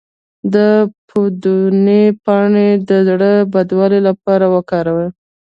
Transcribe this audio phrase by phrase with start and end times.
[0.53, 0.55] د
[1.07, 5.07] پودینې پاڼې د زړه بدوالي لپاره وکاروئ